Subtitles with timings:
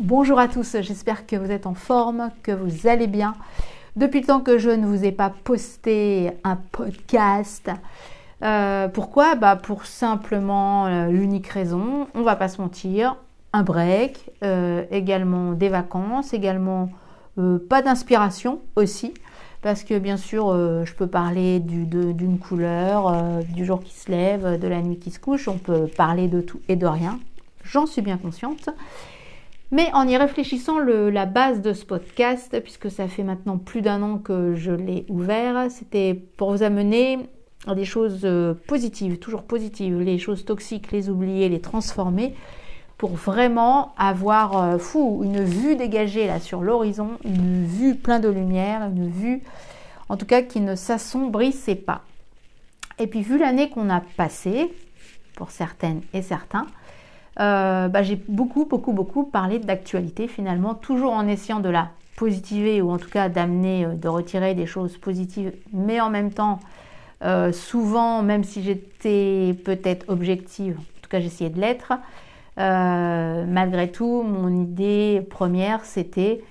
[0.00, 3.34] Bonjour à tous, j'espère que vous êtes en forme, que vous allez bien.
[3.96, 7.70] Depuis le temps que je ne vous ai pas posté un podcast,
[8.42, 9.34] euh, pourquoi?
[9.34, 13.16] Bah Pour simplement euh, l'unique raison, on va pas se mentir,
[13.52, 16.88] un break, euh, également des vacances, également
[17.68, 19.12] pas d'inspiration aussi,
[19.60, 20.50] parce que bien sûr
[20.84, 25.20] je peux parler d'une couleur, du jour qui se lève, de la nuit qui se
[25.20, 27.18] couche, on peut parler de tout et de rien,
[27.64, 28.70] j'en suis bien consciente.
[29.72, 34.02] Mais en y réfléchissant, la base de ce podcast, puisque ça fait maintenant plus d'un
[34.02, 37.20] an que je l'ai ouvert, c'était pour vous amener
[37.66, 42.34] à des choses euh, positives, toujours positives, les choses toxiques, les oublier, les transformer,
[42.98, 44.78] pour vraiment avoir euh,
[45.22, 49.42] une vue dégagée là sur l'horizon, une vue plein de lumière, une vue
[50.08, 52.02] en tout cas qui ne s'assombrissait pas.
[52.98, 54.72] Et puis vu l'année qu'on a passée,
[55.36, 56.66] pour certaines et certains,
[57.38, 62.82] euh, bah, j'ai beaucoup, beaucoup, beaucoup parlé d'actualité finalement, toujours en essayant de la positiver
[62.82, 66.58] ou en tout cas d'amener, euh, de retirer des choses positives, mais en même temps,
[67.22, 71.92] euh, souvent, même si j'étais peut-être objective, en tout cas j'essayais de l'être,
[72.56, 76.42] malgré tout, mon idée première, c'était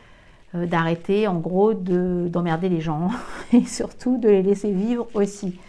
[0.56, 3.12] d'arrêter en gros d'emmerder les gens
[3.54, 5.60] et surtout de les laisser vivre aussi.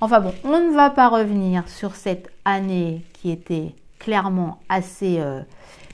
[0.00, 5.42] Enfin bon, on ne va pas revenir sur cette année qui était clairement assez euh,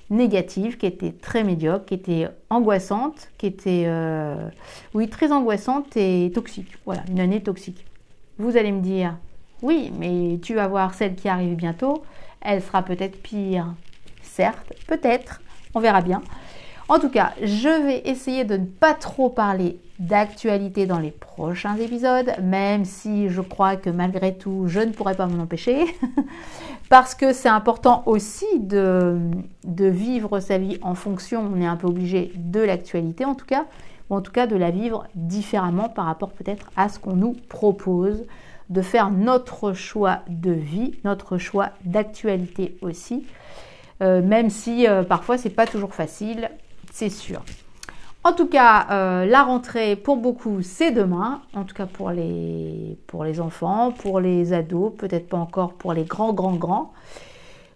[0.08, 4.48] négative, qui était très médiocre, qui était angoissante, qui était, euh,
[4.94, 6.78] oui, très angoissante et toxique.
[6.86, 7.84] Voilà, une année toxique.
[8.38, 9.16] Vous allez me dire,
[9.60, 12.02] oui, mais tu vas voir celle qui arrive bientôt,
[12.40, 13.74] elle sera peut-être pire.
[14.22, 15.42] Certes, peut-être,
[15.74, 16.22] on verra bien.
[16.88, 21.74] En tout cas, je vais essayer de ne pas trop parler d'actualité dans les prochains
[21.76, 25.84] épisodes, même si je crois que malgré tout, je ne pourrai pas m'en empêcher,
[26.88, 29.18] parce que c'est important aussi de,
[29.64, 33.64] vivre sa vie en fonction, on est un peu obligé de l'actualité en tout cas,
[34.08, 37.34] ou en tout cas de la vivre différemment par rapport peut-être à ce qu'on nous
[37.48, 38.24] propose,
[38.70, 43.26] de faire notre choix de vie, notre choix d'actualité aussi.
[44.02, 46.50] Euh, même si euh, parfois c'est pas toujours facile,
[46.96, 47.42] c'est sûr.
[48.24, 51.42] En tout cas, euh, la rentrée pour beaucoup, c'est demain.
[51.52, 55.92] En tout cas pour les, pour les enfants, pour les ados, peut-être pas encore pour
[55.92, 56.94] les grands, grands, grands.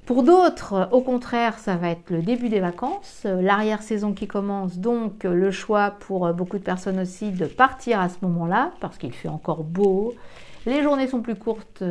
[0.07, 4.79] Pour d'autres, au contraire, ça va être le début des vacances, euh, l'arrière-saison qui commence,
[4.79, 8.97] donc euh, le choix pour beaucoup de personnes aussi de partir à ce moment-là, parce
[8.97, 10.15] qu'il fait encore beau.
[10.65, 11.85] Les journées sont plus courtes,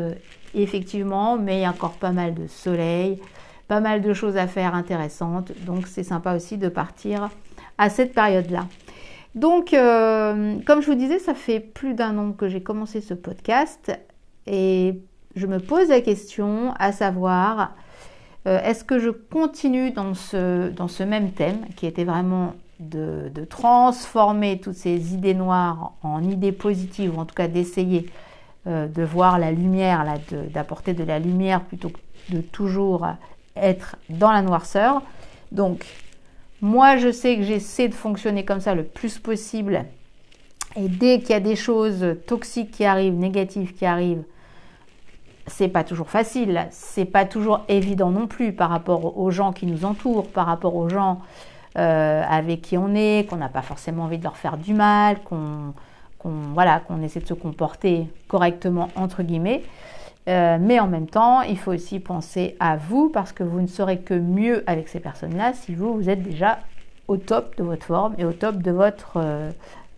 [0.56, 3.20] effectivement, mais il y a encore pas mal de soleil
[3.70, 5.54] pas mal de choses à faire intéressantes.
[5.66, 7.30] Donc c'est sympa aussi de partir
[7.78, 8.66] à cette période-là.
[9.36, 13.14] Donc, euh, comme je vous disais, ça fait plus d'un an que j'ai commencé ce
[13.14, 13.98] podcast
[14.48, 15.00] et
[15.36, 17.76] je me pose la question à savoir,
[18.48, 23.30] euh, est-ce que je continue dans ce, dans ce même thème qui était vraiment de,
[23.50, 28.08] transformer toutes ces idées noires en idées positives, ou en tout cas d'essayer
[28.66, 30.04] euh, de voir la lumière,
[30.52, 32.00] d'apporter de, de la lumière plutôt que
[32.34, 33.06] de toujours
[33.62, 35.02] être dans la noirceur.
[35.52, 35.86] Donc,
[36.62, 39.86] moi, je sais que j'essaie de fonctionner comme ça le plus possible.
[40.76, 44.24] Et dès qu'il y a des choses toxiques qui arrivent, négatives qui arrivent,
[45.48, 49.66] c'est pas toujours facile, c'est pas toujours évident non plus par rapport aux gens qui
[49.66, 51.22] nous entourent, par rapport aux gens
[51.78, 55.20] euh, avec qui on est, qu'on n'a pas forcément envie de leur faire du mal,
[55.24, 55.74] qu'on
[56.54, 59.64] voilà, qu'on essaie de se comporter correctement entre guillemets.
[60.30, 63.68] Euh, mais en même temps, il faut aussi penser à vous parce que vous ne
[63.68, 66.60] serez que mieux avec ces personnes-là si vous, vous êtes déjà
[67.08, 69.50] au top de votre forme et au top de votre euh,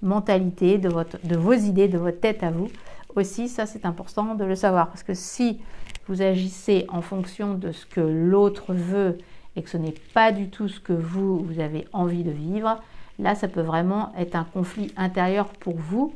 [0.02, 2.69] mentalité, de, de vos idées, de votre tête à vous.
[3.16, 5.59] Aussi, ça c'est important de le savoir parce que si
[6.08, 9.18] vous agissez en fonction de ce que l'autre veut
[9.58, 12.78] et que ce n'est pas du tout ce que vous, vous avez envie de vivre,
[13.19, 16.13] là ça peut vraiment être un conflit intérieur pour vous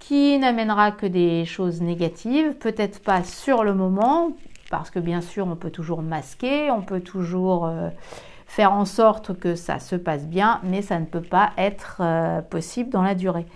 [0.00, 4.32] qui n'amènera que des choses négatives, peut-être pas sur le moment,
[4.70, 7.90] parce que bien sûr on peut toujours masquer, on peut toujours euh,
[8.46, 12.40] faire en sorte que ça se passe bien, mais ça ne peut pas être euh,
[12.40, 13.46] possible dans la durée.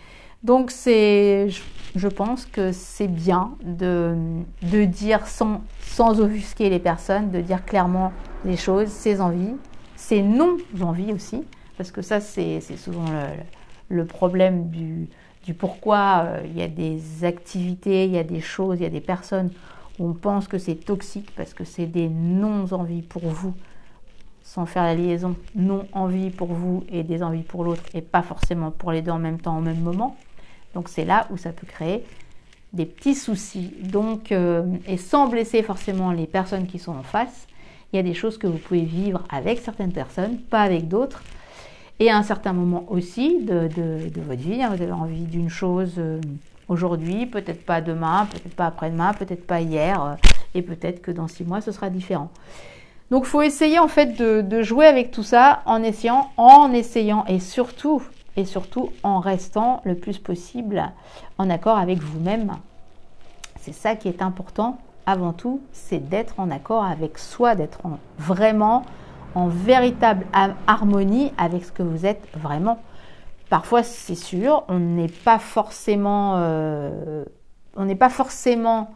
[0.44, 1.48] Donc c'est,
[1.96, 4.14] je pense que c'est bien de,
[4.62, 8.12] de dire sans, sans offusquer les personnes, de dire clairement
[8.44, 9.56] les choses, ses envies,
[9.96, 11.42] ses non-envies aussi,
[11.78, 15.08] parce que ça c'est souvent le, le problème du,
[15.44, 18.86] du pourquoi euh, il y a des activités, il y a des choses, il y
[18.86, 19.50] a des personnes
[19.98, 23.54] où on pense que c'est toxique parce que c'est des non-envies pour vous,
[24.42, 28.70] sans faire la liaison, non-envie pour vous et des envies pour l'autre, et pas forcément
[28.70, 30.16] pour les deux en même temps, au même moment.
[30.74, 32.04] Donc c'est là où ça peut créer
[32.74, 33.72] des petits soucis.
[33.80, 37.46] Donc, euh, et sans blesser forcément les personnes qui sont en face,
[37.92, 41.22] Il y a des choses que vous pouvez vivre avec certaines personnes, pas avec d'autres.
[42.00, 43.68] Et à un certain moment aussi de,
[44.26, 46.20] votre vie, hein, vous avez envie d'une chose euh,
[46.68, 50.14] aujourd'hui, peut-être pas demain, peut-être pas après-demain, peut-être pas hier, euh,
[50.54, 52.30] et peut-être que dans six mois ce sera différent.
[53.10, 57.24] Donc il faut essayer en fait de, jouer avec tout ça en essayant, en essayant
[57.26, 58.02] et surtout,
[58.36, 60.90] et surtout en restant le plus possible
[61.38, 62.52] en accord avec vous-même.
[63.60, 67.82] C'est ça qui est important avant tout, c'est d'être en accord avec soi, d'être
[68.18, 68.84] vraiment
[69.34, 70.26] en véritable
[70.66, 72.78] harmonie avec ce que vous êtes vraiment.
[73.50, 77.24] Parfois, c'est sûr, on n'est pas forcément, euh,
[77.76, 78.94] on n'est pas forcément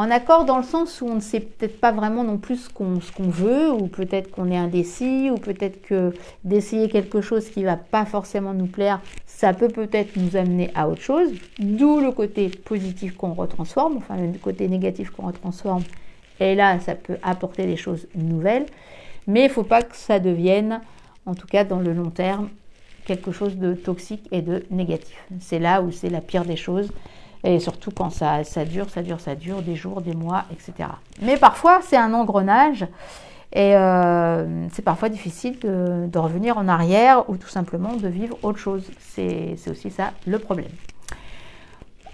[0.00, 2.68] en accord dans le sens où on ne sait peut-être pas vraiment non plus ce
[2.70, 6.14] qu'on veut, ou peut-être qu'on est indécis, ou peut-être que
[6.44, 10.88] d'essayer quelque chose qui va pas forcément nous plaire, ça peut peut-être nous amener à
[10.88, 11.30] autre chose.
[11.58, 15.82] D'où le côté positif qu'on retransforme, enfin le côté négatif qu'on retransforme.
[16.38, 18.66] Et là, ça peut apporter des choses nouvelles.
[19.28, 20.80] Mais il ne faut pas que ça devienne,
[21.26, 22.48] en tout cas dans le long terme,
[23.04, 25.22] quelque chose de toxique et de négatif.
[25.38, 26.90] C'est là où c'est la pire des choses.
[27.44, 30.88] Et surtout quand ça, dure, ça dure, ça dure, des jours, des mois, etc.
[31.22, 32.84] Mais parfois, c'est un engrenage.
[33.52, 38.58] Et euh, c'est parfois difficile de, revenir en arrière ou tout simplement de vivre autre
[38.58, 38.90] chose.
[38.98, 40.72] C'est aussi ça le problème.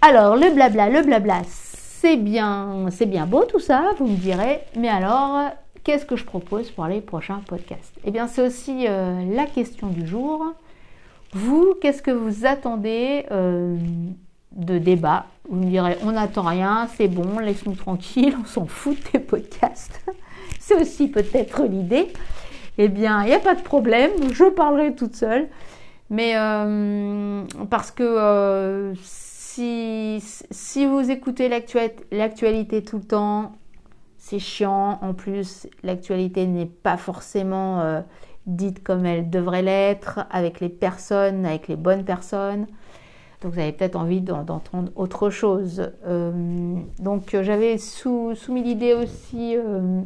[0.03, 4.61] Alors, le blabla, le blabla, c'est bien, c'est bien beau tout ça, vous me direz.
[4.77, 5.51] Mais alors,
[5.85, 7.95] qu'est-ce que je propose pour les prochains podcasts?
[8.05, 10.45] Eh bien, c'est aussi euh, la question du jour.
[11.33, 13.77] Vous, qu'est-ce que vous attendez euh,
[14.53, 15.27] de débat?
[15.49, 20.05] Vous me direz, on n'attend rien, c'est bon, laisse-nous tranquille, on s'en fout des podcasts.
[20.59, 22.09] c'est aussi peut-être l'idée.
[22.79, 25.49] Eh bien, il n'y a pas de problème, je parlerai toute seule.
[26.11, 33.53] Mais euh, parce que si, si vous écoutez l'actualité tout le temps,
[34.25, 34.99] c'est chiant.
[35.03, 38.01] En plus, l'actualité n'est pas forcément euh,
[38.47, 42.67] dite comme elle devrait l'être, avec les personnes, avec les bonnes personnes.
[43.43, 45.91] Donc vous avez peut-être envie d'entendre autre chose.
[46.07, 46.33] Euh,
[47.01, 50.01] donc j'avais soumis l'idée aussi, euh,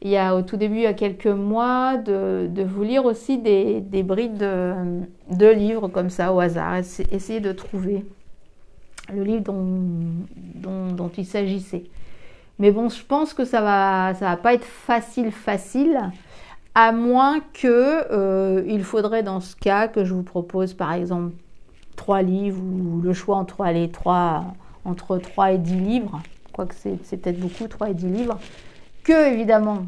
[0.00, 3.38] il y a au tout début, il y a quelques mois, de, vous lire aussi
[3.38, 6.76] des, brides de, livres comme ça au hasard,
[7.10, 8.06] essayer de trouver
[9.12, 11.82] le livre dont il s'agissait.
[12.60, 15.98] Mais bon, je pense que ça va, ça va pas être facile, facile,
[16.74, 21.32] à moins que euh, il faudrait dans ce cas que je vous propose par exemple
[21.96, 24.44] trois livres ou le choix entre les trois,
[24.84, 26.20] entre 3 et 10 livres,
[26.52, 28.38] quoique c'est peut-être beaucoup, 3 et 10 livres,
[29.04, 29.86] que évidemment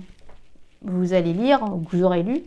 [0.81, 2.43] vous allez lire, que vous aurez lu.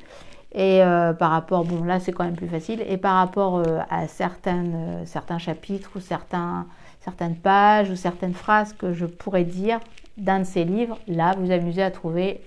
[0.54, 3.80] Et euh, par rapport, bon là c'est quand même plus facile, et par rapport euh,
[3.92, 6.66] à certains chapitres ou certains,
[7.02, 9.80] certaines pages ou certaines phrases que je pourrais dire
[10.18, 12.42] d'un de ces livres, là, vous amusez à trouver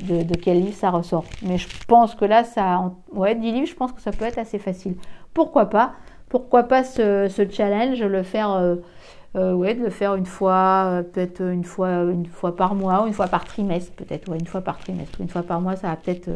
[0.00, 1.24] de, quel livre ça ressort.
[1.42, 4.38] Mais je pense que là, ça, ouais, 10 livres, je pense que ça peut être
[4.38, 4.94] assez facile.
[5.32, 5.92] Pourquoi pas?
[6.28, 8.76] Pourquoi pas ce, challenge, le faire, euh,
[9.36, 12.04] euh, ouais, de le faire une fois, euh, peut-être une fois,
[12.56, 15.42] par mois ou une fois par trimestre, peut-être, ouais, une fois par trimestre, une fois
[15.42, 16.28] par mois, ça va peut-être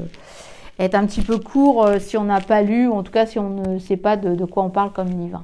[0.79, 3.39] être un petit peu court si on n'a pas lu, ou en tout cas si
[3.41, 5.43] on ne sait pas de, de quoi on parle comme livre.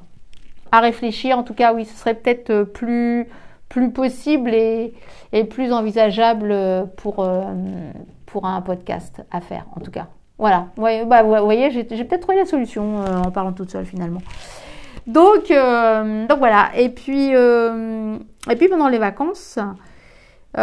[0.70, 3.28] À réfléchir, en tout cas, oui, ce serait peut-être plus
[3.68, 4.94] plus possible et,
[5.50, 6.54] plus envisageable
[6.96, 7.42] pour, euh,
[8.26, 10.06] pour un podcast à faire, en tout cas.
[10.38, 14.20] Voilà, bah, vous voyez, j'ai peut-être trouvé la solution euh, en parlant toute seule finalement.
[15.06, 19.58] Donc, euh, donc voilà, et puis, et puis pendant les vacances,
[20.56, 20.60] on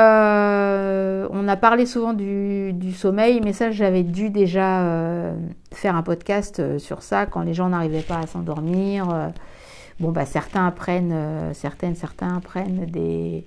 [1.48, 5.34] a parlé souvent du, du sommeil, mais ça j'avais dû déjà
[5.74, 9.32] faire un podcast sur ça quand les gens n'arrivaient pas à s'endormir.
[10.02, 13.46] Bon, bah, certains apprennent, euh, certaines, certains apprennent des,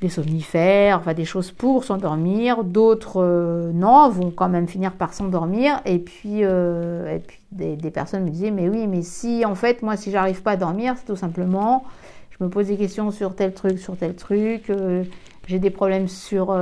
[0.00, 2.62] des somnifères, enfin des choses pour s'endormir.
[2.62, 5.80] D'autres, euh, non, vont quand même finir par s'endormir.
[5.84, 9.82] Et puis, euh, et puis des, personnes me disaient, mais oui, mais si, en fait,
[9.82, 11.84] moi, si j'arrive pas à dormir, c'est tout simplement,
[12.30, 14.70] je me pose des questions sur tel truc, sur tel truc,
[15.48, 16.56] j'ai des problèmes sur,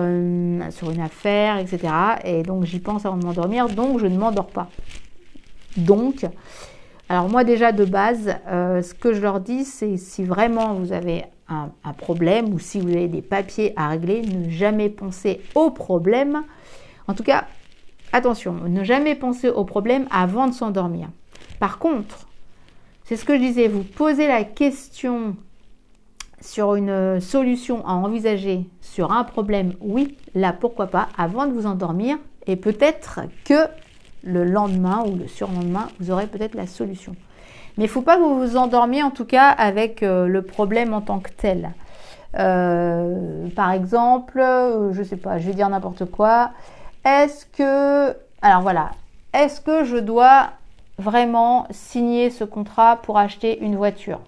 [0.71, 1.93] sur une affaire, etc.
[2.25, 4.71] Et donc, j'y pense avant de m'endormir, donc je ne m'endors pas.
[5.77, 6.25] Donc,
[7.09, 10.93] alors moi déjà de base, euh, ce que je leur dis, c'est si vraiment vous
[10.93, 15.71] avez un, problème ou si vous avez des papiers à régler, ne jamais penser au
[15.71, 16.43] problème.
[17.07, 17.45] En tout cas,
[18.13, 21.09] attention, ne jamais penser au problème avant de s'endormir.
[21.61, 22.27] Par contre,
[23.05, 25.37] c'est ce que je disais, vous posez la question
[26.41, 31.67] sur une solution à envisager sur un problème, oui, là pourquoi pas, avant de vous
[31.67, 33.69] endormir, et peut-être que
[34.27, 37.15] le lendemain ou le surlendemain, vous aurez peut-être la solution.
[37.79, 40.43] Mais il ne faut pas que vous vous endormiez en tout cas avec euh, le
[40.43, 41.73] problème en tant que tel.
[42.39, 46.51] Euh, par exemple, euh, je sais pas, je vais dire n'importe quoi.
[47.05, 48.91] Est-ce que, alors voilà,
[49.33, 50.51] est-ce que je dois
[50.99, 54.21] vraiment signer ce contrat pour acheter une voiture?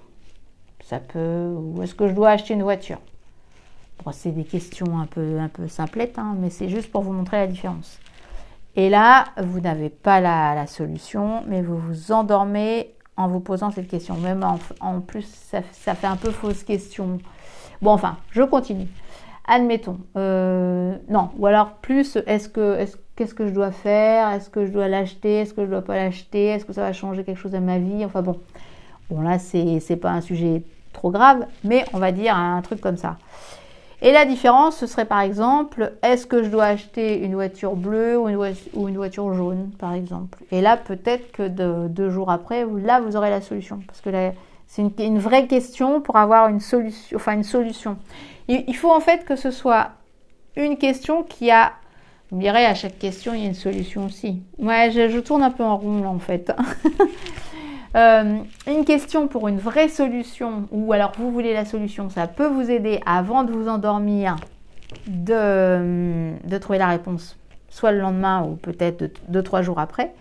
[0.85, 2.99] Ça peut, ou est-ce que je dois acheter une voiture?
[4.05, 7.12] Bon, C'est des questions un peu, un peu simplettes, hein, mais c'est juste pour vous
[7.12, 7.99] montrer la différence.
[8.79, 13.89] Et là, vous n'avez pas la, solution, mais vous vous endormez en vous posant cette
[13.89, 14.15] question.
[14.15, 14.47] Même
[14.79, 15.63] en, plus, ça,
[15.97, 17.19] fait un peu fausse question.
[17.83, 18.87] Bon, enfin, je continue.
[19.49, 19.99] Admettons.
[20.17, 24.31] Euh, non, ou alors plus, est-ce que, qu'est-ce que je dois faire?
[24.31, 25.41] Est-ce que je dois l'acheter?
[25.41, 26.47] Est-ce que je ne dois pas l'acheter?
[26.47, 28.05] Est-ce que ça va changer quelque chose à ma vie?
[28.05, 28.39] Enfin bon,
[29.11, 32.81] bon là, c'est, c'est pas un sujet trop grave, mais on va dire un truc
[32.81, 33.17] comme ça.
[34.00, 38.17] Et la différence, ce serait par exemple, est-ce que je dois acheter une voiture bleue
[38.19, 40.38] ou une, voiture jaune, par exemple?
[40.52, 41.49] Et là, peut-être que
[41.88, 43.81] deux jours après, là, vous aurez la solution.
[43.87, 44.11] Parce que
[44.69, 47.17] c'est une, vraie question pour avoir une solution.
[47.17, 47.97] Enfin, une solution.
[48.47, 49.90] Il, faut en fait que ce soit
[50.57, 51.73] une question qui a...
[52.31, 54.43] Vous direz, à chaque question, il y a une solution aussi.
[54.59, 56.52] Ouais, je, je tourne un peu en rond là, en fait.
[57.97, 62.47] Euh, une question pour une vraie solution, ou alors vous voulez la solution, ça peut
[62.47, 64.37] vous aider avant de vous endormir
[65.07, 67.38] de, de trouver la réponse,
[67.71, 70.12] soit le lendemain ou peut-être deux, trois jours après.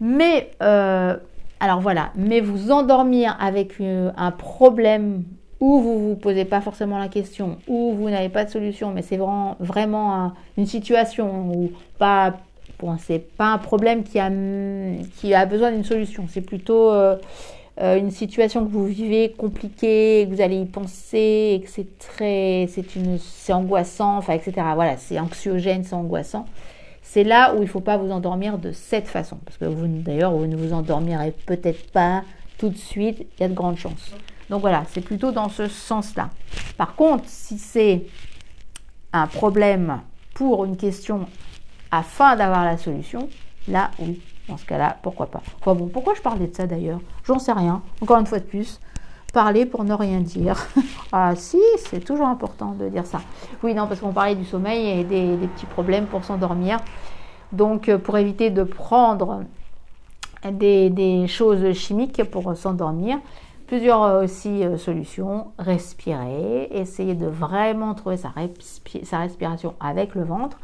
[0.00, 1.16] Mais, euh,
[1.60, 5.22] alors voilà, mais vous endormir avec euh, un problème
[5.60, 8.90] où vous ne vous posez pas forcément la question, où vous n'avez pas de solution,
[8.92, 12.34] mais c'est vraiment, vraiment une situation où pas
[12.84, 14.30] Bon, c'est pas un problème qui a,
[15.16, 16.26] qui a besoin d'une solution.
[16.28, 17.16] C'est plutôt euh,
[17.80, 21.98] euh, une situation que vous vivez compliquée, que vous allez y penser, et que c'est
[21.98, 24.52] très, c'est une, c'est angoissant, enfin, etc.
[24.74, 26.44] Voilà, c'est anxiogène, c'est angoissant.
[27.00, 29.86] C'est là où il ne faut pas vous endormir de cette façon, parce que vous,
[29.86, 32.22] d'ailleurs, vous ne vous endormirez peut-être pas
[32.58, 33.26] tout de suite.
[33.38, 34.12] Il y a de grandes chances.
[34.50, 36.28] Donc voilà, c'est plutôt dans ce sens-là.
[36.76, 38.02] Par contre, si c'est
[39.14, 40.02] un problème
[40.34, 41.26] pour une question
[41.98, 43.28] afin d'avoir la solution,
[43.68, 45.42] là oui, dans ce cas-là, pourquoi pas.
[45.64, 47.00] Bon, pourquoi je parlais de ça d'ailleurs?
[47.24, 47.82] J'en sais rien.
[48.00, 48.80] Encore une fois de plus,
[49.34, 50.66] parler pour ne rien dire.
[51.12, 53.20] ah si, c'est toujours important de dire ça.
[53.62, 56.78] Oui, non, parce qu'on parlait du sommeil et des, petits problèmes pour s'endormir.
[57.52, 59.42] Donc, euh, pour éviter de prendre
[60.50, 63.18] des, choses chimiques pour s'endormir,
[63.66, 65.48] plusieurs euh, aussi euh, solutions.
[65.58, 68.32] Respirer, essayer de vraiment trouver sa
[69.18, 70.58] respiration avec le ventre.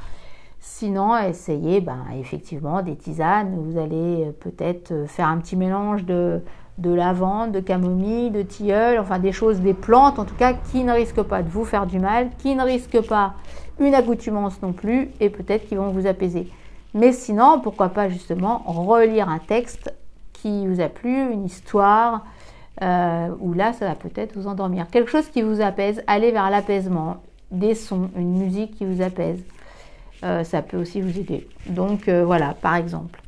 [0.62, 3.56] Sinon, essayez ben, effectivement des tisanes.
[3.58, 6.42] Vous allez euh, peut-être euh, faire un petit mélange de,
[6.76, 10.84] de lavande, de camomille, de tilleul, enfin des choses, des plantes en tout cas qui
[10.84, 13.34] ne risquent pas de vous faire du mal, qui ne risquent pas
[13.78, 16.46] une accoutumance non plus et peut-être qui vont vous apaiser.
[16.92, 19.94] Mais sinon, pourquoi pas justement relire un texte
[20.34, 22.24] qui vous a plu, une histoire,
[22.82, 24.88] euh, où là ça va peut-être vous endormir.
[24.90, 27.18] Quelque chose qui vous apaise, allez vers l'apaisement,
[27.50, 29.42] des sons, une musique qui vous apaise.
[30.22, 31.48] Euh, ça peut aussi vous aider.
[31.66, 33.20] Donc euh, voilà, par exemple.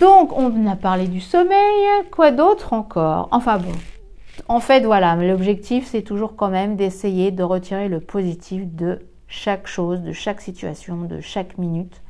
[0.00, 3.28] Donc on a parlé du sommeil, quoi d'autre encore?
[3.30, 3.72] Enfin bon,
[4.48, 9.68] en fait voilà, l'objectif c'est toujours quand même d'essayer de retirer le positif de chaque
[9.68, 12.02] chose, de chaque situation, de chaque minute.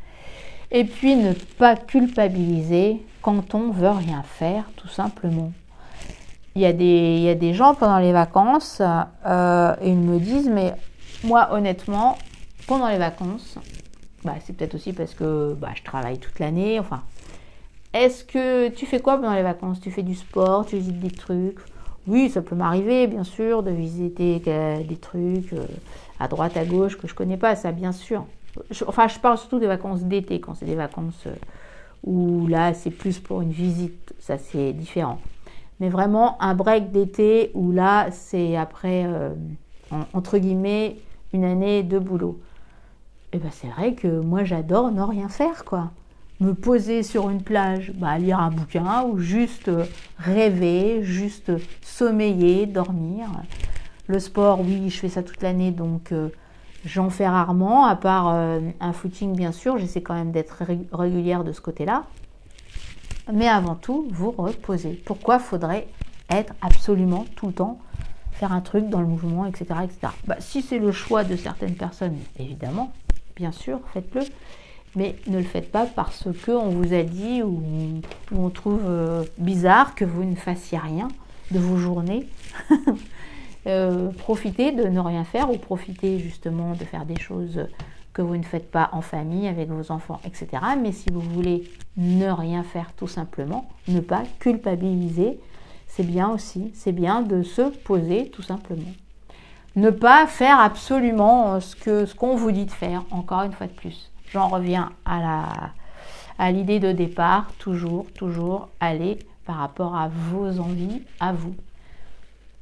[0.71, 5.53] Et puis ne pas culpabiliser quand on veut rien faire, tout simplement.
[6.57, 8.81] Il y a des, gens pendant les vacances,
[9.27, 10.73] euh, ils me disent, mais
[11.25, 12.17] moi honnêtement,
[12.67, 13.59] pendant les vacances,
[14.25, 16.79] bah, c'est peut-être aussi parce que bah, je travaille toute l'année.
[16.81, 17.03] Enfin,
[17.93, 19.81] est-ce que tu fais quoi pendant les vacances?
[19.81, 21.59] Tu fais du sport, tu visites des trucs?
[22.07, 25.67] Oui, ça peut m'arriver, bien sûr, de visiter euh, des trucs euh,
[26.21, 28.27] à droite, à gauche que je connais pas, ça, bien sûr.
[28.87, 31.35] enfin, je parle surtout des vacances d'été, quand c'est des vacances euh,
[32.03, 35.19] où là, c'est plus pour une visite, ça, c'est différent.
[35.81, 39.07] Mais vraiment, un break d'été où là, c'est après,
[40.13, 40.99] entre guillemets,
[41.33, 42.39] une année de boulot.
[43.35, 45.91] Et eh ben c'est vrai que moi j'adore ne rien faire quoi.
[46.39, 49.69] Me poser sur une plage, bah, lire un bouquin ou juste
[50.19, 51.51] rêver, juste
[51.83, 53.27] sommeiller, dormir.
[54.07, 56.29] Le sport, oui, je fais ça toute l'année donc euh,
[56.85, 60.63] j'en fais rarement, à part euh, un footing bien sûr, j'essaie quand même d'être
[60.93, 62.05] régulière de ce côté-là.
[63.33, 65.03] Mais avant tout, vous reposez.
[65.05, 65.89] Pourquoi faudrait
[66.31, 67.81] être absolument tout le temps
[68.31, 69.65] faire un truc dans le mouvement, etc.
[69.83, 70.13] etc.
[70.25, 72.93] Bah, si c'est le choix de certaines personnes, évidemment,
[73.37, 74.23] bien sûr, faites-le.
[74.97, 77.63] Mais ne le faites pas parce qu'on vous a dit ou,
[78.33, 81.09] on trouve euh, bizarre que vous ne fassiez rien
[81.51, 82.29] de vos journées.
[83.67, 87.67] Euh, profitez de ne rien faire ou profitez justement de faire des choses
[88.13, 90.49] que vous ne faites pas en famille avec vos enfants, etc.
[90.81, 91.65] Mais si vous voulez
[91.97, 95.41] ne rien faire tout simplement, ne pas culpabiliser,
[95.87, 96.73] c'est bien aussi.
[96.75, 98.93] C'est bien de se poser tout simplement.
[99.77, 103.67] Ne pas faire absolument ce que ce qu'on vous dit de faire, encore une fois
[103.67, 104.11] de plus.
[104.31, 105.45] J'en reviens à la
[106.39, 111.55] à l'idée de départ, toujours, toujours aller par rapport à vos envies, à vous.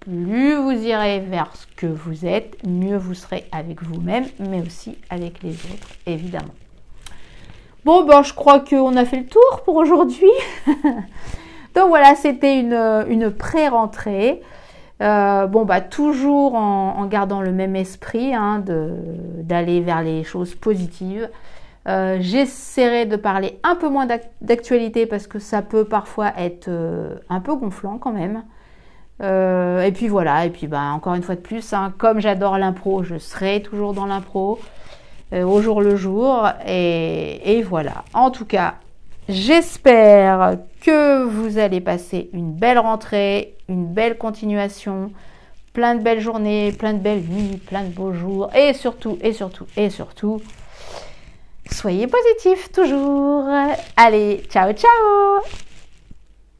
[0.00, 4.98] Plus vous irez vers ce que vous êtes, mieux vous serez avec vous-même, mais aussi
[5.10, 6.54] avec les autres, évidemment.
[7.84, 10.30] Bon, ben, je crois qu'on a fait le tour pour aujourd'hui.
[11.74, 14.42] Donc voilà, c'était une pré-rentrée.
[15.00, 21.28] Euh, bon, bah, toujours en, gardant le même esprit, hein, d'aller vers les choses positives.
[21.88, 24.06] Euh, j'essaierai de parler un peu moins
[24.40, 28.44] d'actualité parce que ça peut parfois être euh, un peu gonflant quand même.
[29.20, 33.02] et puis voilà, et puis bah, encore une fois de plus, hein, comme j'adore l'impro,
[33.02, 34.60] je serai toujours dans l'impro
[35.32, 36.46] au jour le jour.
[36.66, 38.04] et voilà.
[38.14, 38.74] En tout cas,
[39.28, 45.12] J'espère que vous allez passer une belle rentrée, une belle continuation,
[45.72, 49.32] plein de belles journées, plein de belles nuits, plein de beaux jours et surtout, et
[49.32, 50.42] surtout, et surtout,
[51.70, 53.48] soyez positifs toujours.
[53.96, 55.71] Allez, ciao, ciao